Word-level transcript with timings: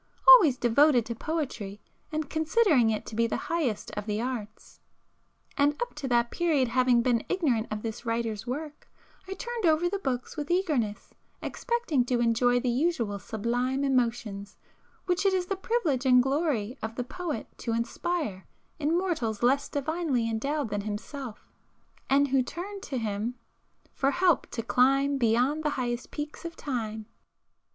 Always 0.27 0.57
devoted 0.57 1.05
to 1.05 1.13
poetry, 1.15 1.79
and 2.11 2.27
considering 2.27 2.89
it 2.89 3.05
to 3.05 3.15
be 3.15 3.27
the 3.27 3.37
highest 3.37 3.91
of 3.91 4.07
the 4.07 4.19
arts, 4.19 4.79
and 5.55 5.79
up 5.79 5.93
to 5.93 6.07
that 6.07 6.31
period 6.31 6.69
having 6.69 7.03
been 7.03 7.23
ignorant 7.29 7.67
of 7.69 7.83
this 7.83 8.03
writer's 8.03 8.47
work, 8.47 8.89
I 9.27 9.33
turned 9.35 9.67
over 9.67 9.87
the 9.87 9.99
books 9.99 10.35
with 10.35 10.49
eagerness, 10.49 11.13
expecting 11.43 12.03
to 12.05 12.19
enjoy 12.19 12.59
the 12.59 12.69
usual 12.71 13.19
sublime 13.19 13.83
emotions 13.83 14.57
which 15.05 15.23
it 15.23 15.35
is 15.35 15.45
the 15.45 15.55
privilege 15.55 16.07
and 16.07 16.23
glory 16.23 16.79
of 16.81 16.95
the 16.95 17.03
poet 17.03 17.45
to 17.59 17.73
inspire 17.73 18.47
in 18.79 18.97
mortals 18.97 19.43
less 19.43 19.69
divinely 19.69 20.27
endowed 20.27 20.69
than 20.69 20.81
himself, 20.81 21.53
and 22.09 22.29
who 22.29 22.41
turn 22.41 22.81
to 22.81 22.97
him 22.97 23.35
"for 23.93 24.09
help 24.09 24.47
to 24.49 24.63
climb 24.63 25.19
Beyond 25.19 25.61
the 25.63 25.69
highest 25.77 26.09
peaks 26.09 26.43
of 26.43 26.55
time." 26.55 27.05